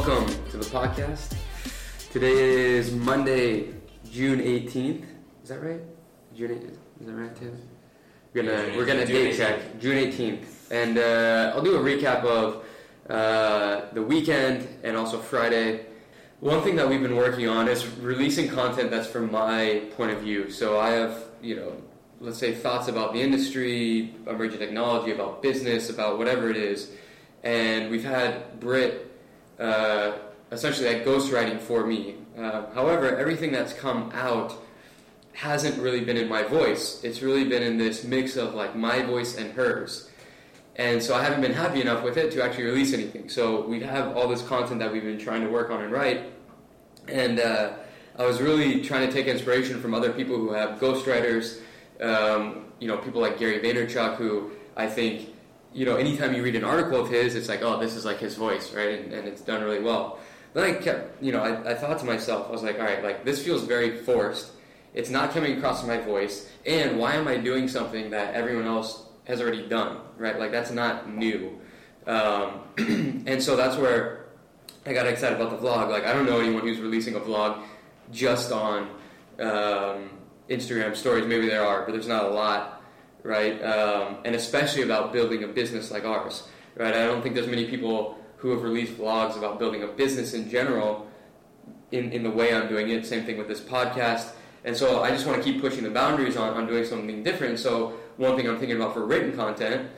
[0.00, 1.36] welcome to the podcast.
[2.10, 3.74] Today is Monday,
[4.10, 5.04] June 18th.
[5.42, 5.82] Is that right?
[6.34, 6.78] June 18th.
[7.00, 7.60] Is that right, Tim?
[8.32, 9.06] We're gonna June we're gonna 18th.
[9.08, 12.64] date check June 18th, and uh, I'll do a recap of
[13.10, 15.84] uh, the weekend and also Friday.
[16.40, 20.20] One thing that we've been working on is releasing content that's from my point of
[20.22, 20.50] view.
[20.50, 21.74] So I have you know
[22.20, 26.90] let's say thoughts about the industry, emerging technology, about business, about whatever it is,
[27.42, 29.09] and we've had Britt
[29.60, 30.12] uh,
[30.50, 32.16] essentially like ghostwriting for me.
[32.36, 34.54] Uh, however, everything that's come out
[35.34, 37.02] hasn't really been in my voice.
[37.04, 40.10] It's really been in this mix of like my voice and hers.
[40.76, 43.28] And so I haven't been happy enough with it to actually release anything.
[43.28, 46.32] So we have all this content that we've been trying to work on and write.
[47.08, 47.72] And uh,
[48.18, 51.60] I was really trying to take inspiration from other people who have ghostwriters,
[52.00, 55.28] um, you know, people like Gary Vaynerchuk, who I think,
[55.72, 58.18] you know, anytime you read an article of his, it's like, oh, this is like
[58.18, 59.00] his voice, right?
[59.00, 60.18] And, and it's done really well.
[60.52, 63.02] Then I kept, you know, I, I thought to myself, I was like, all right,
[63.02, 64.50] like this feels very forced.
[64.94, 66.50] It's not coming across my voice.
[66.66, 70.38] And why am I doing something that everyone else has already done, right?
[70.38, 71.60] Like that's not new.
[72.06, 74.26] Um, and so that's where
[74.84, 75.90] I got excited about the vlog.
[75.90, 77.62] Like I don't know anyone who's releasing a vlog
[78.10, 78.88] just on
[79.38, 80.10] um,
[80.48, 81.26] Instagram stories.
[81.26, 82.79] Maybe there are, but there's not a lot,
[83.22, 83.62] right?
[83.62, 86.94] Um, and especially about building a business like ours, right?
[86.94, 90.48] I don't think there's many people who have released vlogs about building a business in
[90.48, 91.06] general
[91.92, 93.04] in, in the way I'm doing it.
[93.04, 94.30] Same thing with this podcast.
[94.64, 97.58] And so I just want to keep pushing the boundaries on, on doing something different.
[97.58, 99.90] So one thing I'm thinking about for written content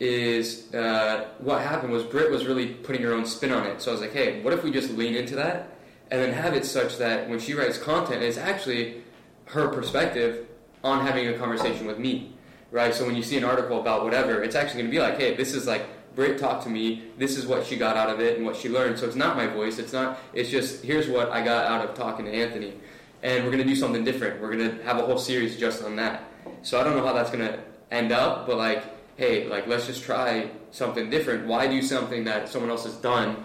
[0.00, 3.82] is uh, what happened was Britt was really putting her own spin on it.
[3.82, 5.76] So I was like, hey, what if we just lean into that
[6.10, 9.02] and then have it such that when she writes content, it's actually
[9.46, 10.46] her perspective
[10.84, 12.32] on having a conversation with me,
[12.70, 12.94] right?
[12.94, 15.34] So when you see an article about whatever, it's actually going to be like, hey,
[15.34, 17.04] this is like Britt talked to me.
[17.16, 18.98] This is what she got out of it and what she learned.
[18.98, 19.78] So it's not my voice.
[19.78, 20.18] It's not.
[20.32, 22.74] It's just here's what I got out of talking to Anthony,
[23.22, 24.40] and we're going to do something different.
[24.40, 26.24] We're going to have a whole series just on that.
[26.62, 28.82] So I don't know how that's going to end up, but like,
[29.16, 31.46] hey, like let's just try something different.
[31.46, 33.44] Why do something that someone else has done?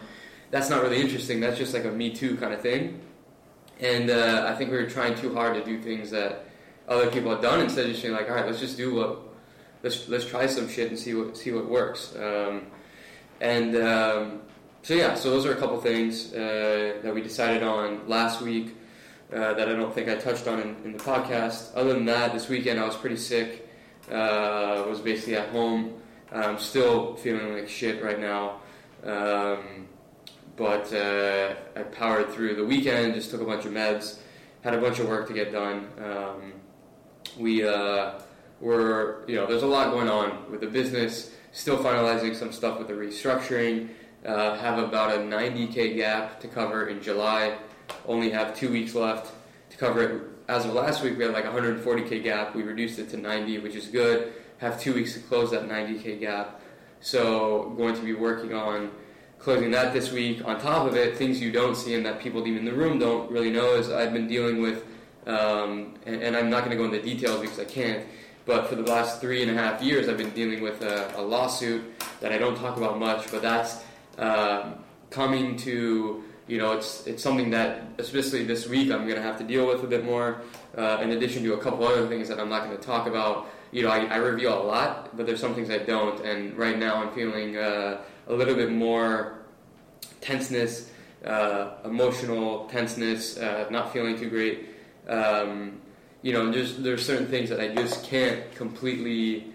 [0.51, 1.39] That's not really interesting.
[1.39, 3.01] That's just like a me too kind of thing.
[3.79, 6.45] And uh, I think we were trying too hard to do things that
[6.87, 9.19] other people have done instead of just saying like, all right, let's just do what
[9.83, 12.15] let's let's try some shit and see what see what works.
[12.15, 12.67] Um,
[13.39, 14.41] and um,
[14.81, 18.75] so yeah, so those are a couple things uh, that we decided on last week
[19.33, 21.71] uh, that I don't think I touched on in, in the podcast.
[21.75, 23.69] Other than that, this weekend I was pretty sick.
[24.11, 25.93] Uh, was basically at home.
[26.31, 28.59] I'm still feeling like shit right now.
[29.03, 29.87] Um,
[30.55, 33.15] but uh, I powered through the weekend.
[33.15, 34.19] Just took a bunch of meds.
[34.61, 35.87] Had a bunch of work to get done.
[35.97, 36.53] Um,
[37.37, 38.19] we uh,
[38.59, 41.31] were, you know, there's a lot going on with the business.
[41.51, 43.89] Still finalizing some stuff with the restructuring.
[44.25, 47.57] Uh, have about a 90k gap to cover in July.
[48.07, 49.33] Only have two weeks left
[49.69, 50.21] to cover it.
[50.47, 52.55] As of last week, we had like 140k gap.
[52.55, 54.33] We reduced it to 90, which is good.
[54.59, 56.61] Have two weeks to close that 90k gap.
[57.01, 58.91] So going to be working on
[59.43, 60.45] closing that this week.
[60.45, 62.97] On top of it, things you don't see and that people even in the room
[62.97, 64.85] don't really know is I've been dealing with,
[65.27, 68.05] um, and, and I'm not going to go into details because I can't.
[68.45, 71.21] But for the last three and a half years, I've been dealing with a, a
[71.21, 71.81] lawsuit
[72.19, 73.31] that I don't talk about much.
[73.31, 73.81] But that's
[74.17, 74.75] um,
[75.09, 79.37] coming to you know it's it's something that especially this week I'm going to have
[79.37, 80.41] to deal with a bit more.
[80.77, 83.47] Uh, in addition to a couple other things that I'm not going to talk about.
[83.71, 86.19] You know, I, I reveal a lot, but there's some things I don't.
[86.25, 89.39] And right now, I'm feeling uh, a little bit more
[90.21, 90.89] tenseness,
[91.25, 94.72] uh, emotional tenseness, uh, not feeling too great.
[95.07, 95.81] Um,
[96.21, 99.47] you know, there's there's certain things that I just can't completely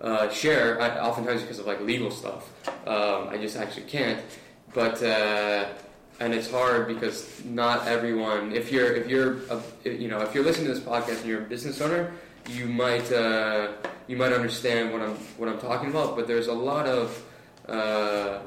[0.00, 0.80] uh, share.
[0.80, 2.50] I, oftentimes because of like legal stuff,
[2.86, 4.20] um, I just actually can't.
[4.72, 5.66] But uh,
[6.20, 8.52] and it's hard because not everyone.
[8.52, 11.42] If you're if you're a, you know if you're listening to this podcast and you're
[11.42, 12.12] a business owner,
[12.48, 13.72] you might uh,
[14.06, 16.16] you might understand what I'm what I'm talking about.
[16.16, 17.22] But there's a lot of
[17.68, 18.40] uh,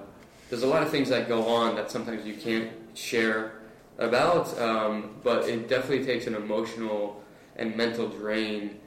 [0.50, 3.54] there's a lot of things that go on that sometimes you can't share
[3.98, 4.58] about.
[4.60, 7.24] Um, but it definitely takes an emotional
[7.56, 8.80] and mental drain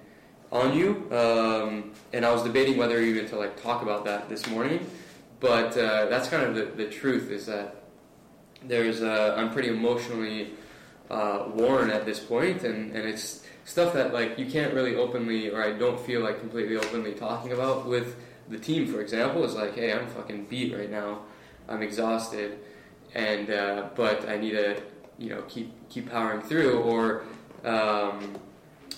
[0.52, 1.08] on you.
[1.12, 4.88] Um, and I was debating whether even to like talk about that this morning.
[5.40, 7.76] But uh, that's kind of the, the truth is that
[8.62, 10.50] there's I'm pretty emotionally
[11.10, 15.50] uh, worn at this point, and, and it's stuff that like you can't really openly
[15.50, 18.16] or I don't feel like completely openly talking about with
[18.48, 18.86] the team.
[18.86, 21.22] For example, is like, hey, I'm fucking beat right now.
[21.68, 22.58] I'm exhausted,
[23.14, 24.80] and uh, but I need to
[25.20, 27.22] you know keep keep powering through, or
[27.64, 28.36] um,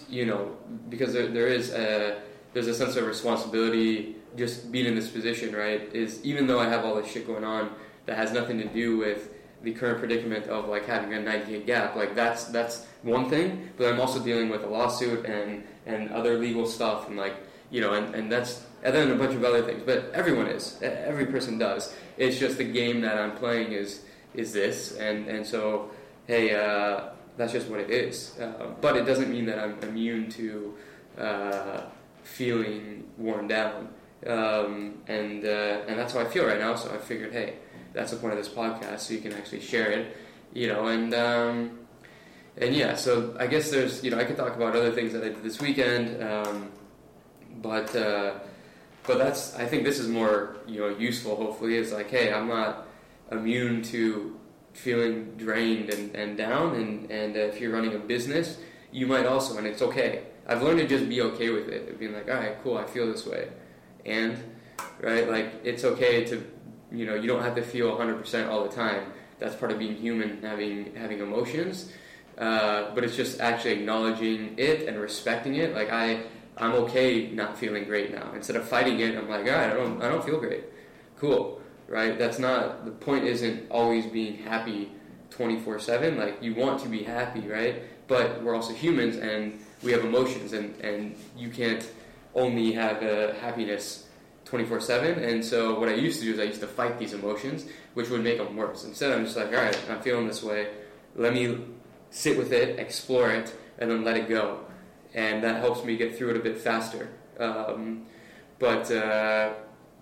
[0.09, 0.57] you know
[0.89, 2.23] because there, there is a
[2.55, 5.95] there's a sense of responsibility just being in this position, right?
[5.95, 7.71] Is even though I have all this shit going on
[8.07, 9.31] that has nothing to do with
[9.63, 11.97] the current predicament of like having a 90 day gap.
[11.97, 16.39] Like that's that's one thing, but I'm also dealing with a lawsuit and and other
[16.39, 17.35] legal stuff and like
[17.71, 19.83] you know and, and that's and then a bunch of other things.
[19.85, 21.95] But everyone is every person does.
[22.17, 24.03] It's just the game that I'm playing is
[24.35, 25.91] is this and and so
[26.27, 28.39] hey uh, that's just what it is.
[28.39, 30.75] Uh, but it doesn't mean that I'm immune to
[31.19, 31.81] uh,
[32.23, 33.89] feeling worn down.
[34.27, 36.77] Um, and uh, and that's how I feel right now.
[36.77, 37.55] So I figured, hey,
[37.93, 40.17] that's the point of this podcast, so you can actually share it,
[40.53, 40.87] you know.
[40.87, 41.79] And um,
[42.57, 45.25] and yeah, so I guess there's, you know, I could talk about other things that
[45.25, 46.71] I did this weekend, um,
[47.57, 48.35] but uh,
[49.05, 51.35] but that's I think this is more you know useful.
[51.35, 52.87] Hopefully, is like, hey, I'm not
[53.33, 54.39] immune to
[54.73, 58.59] feeling drained and, and down, and and if you're running a business,
[58.91, 60.25] you might also, and it's okay.
[60.47, 63.07] I've learned to just be okay with it, being like, all right, cool, I feel
[63.11, 63.49] this way,
[64.05, 64.43] and
[65.01, 66.45] right, like it's okay to,
[66.91, 69.13] you know, you don't have to feel 100% all the time.
[69.39, 71.93] That's part of being human, having having emotions.
[72.39, 75.75] Uh, but it's just actually acknowledging it and respecting it.
[75.75, 76.23] Like I,
[76.57, 78.33] I'm okay not feeling great now.
[78.35, 80.65] Instead of fighting it, I'm like, all right, I don't, I don't feel great.
[81.19, 81.61] Cool,
[81.93, 82.19] right?
[82.19, 83.25] That's not the point.
[83.25, 84.91] Isn't always being happy
[85.31, 86.19] 24 seven.
[86.19, 87.83] Like you want to be happy, right?
[88.09, 91.89] But we're also humans and we have emotions, and and you can't
[92.35, 94.07] only have a happiness
[94.53, 95.25] 24 7.
[95.25, 98.11] And so, what I used to do is I used to fight these emotions, which
[98.11, 98.85] would make them worse.
[98.85, 100.69] Instead, I'm just like, all right, I'm feeling this way.
[101.17, 101.59] Let me
[102.11, 104.61] sit with it, explore it, and then let it go.
[105.15, 107.09] And that helps me get through it a bit faster.
[107.39, 108.07] Um,
[108.59, 109.55] but, uh,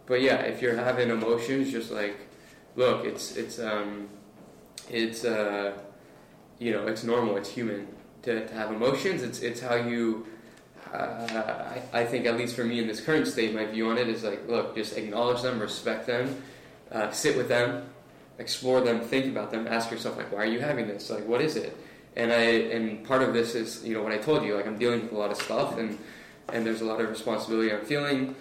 [0.07, 2.17] but yeah, if you're having emotions, just like,
[2.77, 4.09] look, it's, it's, um,
[4.89, 5.79] it's, uh,
[6.59, 7.89] you know, it's normal, it's human
[8.23, 9.23] to, to have emotions.
[9.23, 10.27] It's, it's how you
[10.93, 13.99] uh, I, I, think at least for me in this current state, my view on
[13.99, 16.43] it is like, look, just acknowledge them, respect them,
[16.91, 17.89] uh, sit with them,
[18.39, 21.09] explore them, think about them, ask yourself like, why are you having this?
[21.09, 21.77] Like, what is it?
[22.17, 22.41] And I
[22.75, 25.13] and part of this is you know what I told you, like I'm dealing with
[25.13, 25.97] a lot of stuff, and
[26.53, 28.35] and there's a lot of responsibility I'm feeling.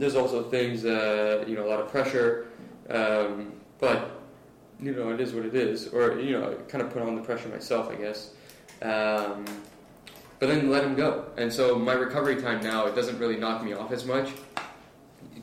[0.00, 2.46] There's also things, uh, you know, a lot of pressure,
[2.88, 4.22] um, but
[4.80, 7.14] you know, it is what it is, or you know, I kind of put on
[7.16, 8.32] the pressure myself, I guess.
[8.80, 9.44] Um,
[10.38, 11.26] but then let him go.
[11.36, 14.30] And so my recovery time now, it doesn't really knock me off as much.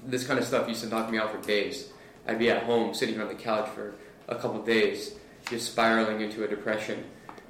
[0.07, 1.91] This kind of stuff used to knock me out for days.
[2.27, 3.93] I'd be at home sitting on the couch for
[4.27, 5.13] a couple days,
[5.51, 7.03] just spiraling into a depression,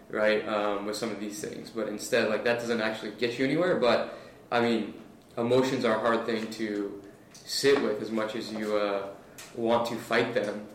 [0.10, 1.70] right, um, with some of these things.
[1.70, 3.78] But instead, like, that doesn't actually get you anywhere.
[3.78, 4.14] But,
[4.52, 4.94] I mean,
[5.38, 7.02] emotions are a hard thing to
[7.34, 9.08] sit with as much as you uh,
[9.56, 10.68] want to fight them.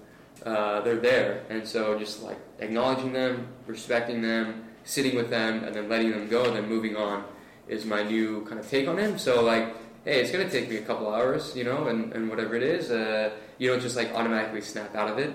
[0.44, 1.44] Uh, they're there.
[1.50, 6.28] And so just, like, acknowledging them, respecting them, sitting with them and then letting them
[6.28, 7.24] go and then moving on
[7.68, 9.18] is my new kind of take on him.
[9.18, 9.68] So like,
[10.04, 12.90] hey, it's gonna take me a couple hours, you know, and, and whatever it is,
[12.90, 15.32] uh, you don't just like automatically snap out of it,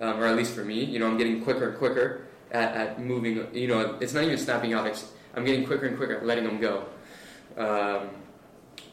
[0.00, 3.00] um, or at least for me, you know, I'm getting quicker and quicker at, at
[3.00, 3.46] moving.
[3.54, 6.44] You know, it's not even snapping out; it's I'm getting quicker and quicker at letting
[6.44, 6.84] them go.
[7.56, 8.10] Um,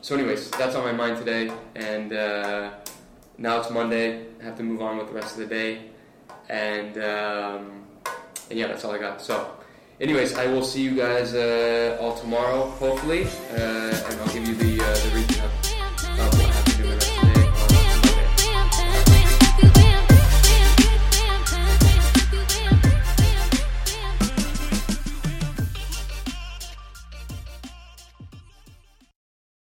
[0.07, 2.71] so, anyways, that's on my mind today, and uh,
[3.37, 4.25] now it's Monday.
[4.39, 5.89] I have to move on with the rest of the day,
[6.47, 7.83] and um,
[8.49, 9.21] and yeah, that's all I got.
[9.21, 9.51] So
[9.99, 14.55] anyways, I will see you guys uh, all tomorrow, hopefully, uh, and I'll give you
[14.55, 15.15] the, uh, the